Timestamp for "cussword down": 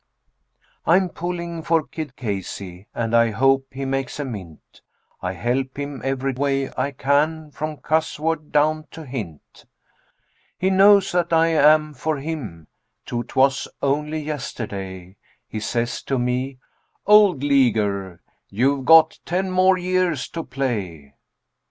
7.77-8.87